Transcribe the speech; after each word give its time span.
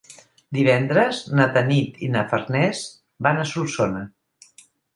Divendres 0.57 1.19
na 1.41 1.45
Tanit 1.57 2.01
i 2.09 2.11
na 2.15 2.25
Farners 2.33 2.83
van 3.29 3.45
a 3.45 3.47
Solsona. 3.53 4.05